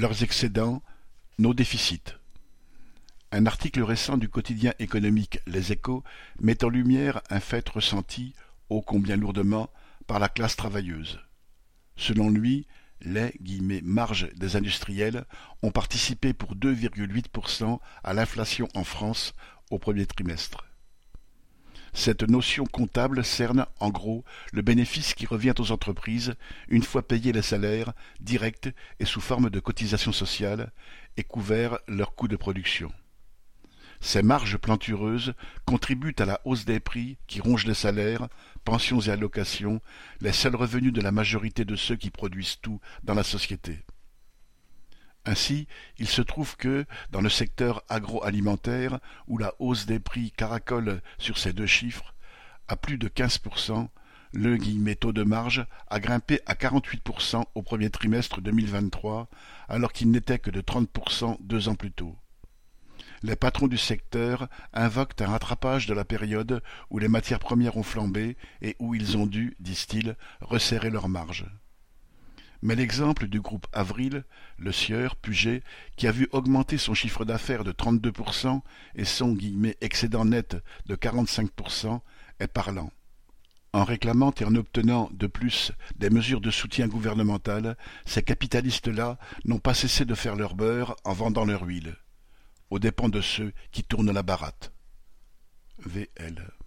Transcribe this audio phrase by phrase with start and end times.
[0.00, 0.80] Leurs excédents,
[1.40, 2.14] nos déficits.
[3.32, 6.04] Un article récent du quotidien économique Les Échos
[6.38, 8.32] met en lumière un fait ressenti,
[8.70, 9.70] ô combien lourdement,
[10.06, 11.18] par la classe travailleuse.
[11.96, 12.68] Selon lui,
[13.00, 13.32] les
[13.82, 15.24] «marges des industriels
[15.62, 19.34] ont participé pour 2,8% à l'inflation en France
[19.72, 20.67] au premier trimestre.
[21.98, 26.36] Cette notion comptable cerne, en gros, le bénéfice qui revient aux entreprises
[26.68, 30.70] une fois payés les salaires, directs et sous forme de cotisations sociales,
[31.16, 32.92] et couverts leurs coûts de production.
[33.98, 35.34] Ces marges plantureuses
[35.64, 38.28] contribuent à la hausse des prix qui rongent les salaires,
[38.64, 39.80] pensions et allocations,
[40.20, 43.80] les seuls revenus de la majorité de ceux qui produisent tout dans la société.
[45.28, 45.68] Ainsi,
[45.98, 51.36] il se trouve que, dans le secteur agroalimentaire, où la hausse des prix caracole sur
[51.36, 52.14] ces deux chiffres,
[52.66, 53.88] à plus de 15%,
[54.32, 59.28] le taux de marge a grimpé à 48% au premier trimestre 2023,
[59.68, 62.16] alors qu'il n'était que de 30% deux ans plus tôt.
[63.22, 67.82] Les patrons du secteur invoquent un rattrapage de la période où les matières premières ont
[67.82, 71.44] flambé et où ils ont dû, disent-ils, resserrer leurs marges.
[72.62, 74.24] Mais l'exemple du groupe Avril,
[74.58, 75.62] le sieur Puget,
[75.96, 78.60] qui a vu augmenter son chiffre d'affaires de 32%
[78.96, 79.36] et son
[79.80, 82.00] excédent net de 45%
[82.40, 82.90] est parlant.
[83.72, 89.58] En réclamant et en obtenant de plus des mesures de soutien gouvernemental, ces capitalistes-là n'ont
[89.58, 91.96] pas cessé de faire leur beurre en vendant leur huile,
[92.70, 94.72] aux dépens de ceux qui tournent la baratte.
[95.78, 96.57] VL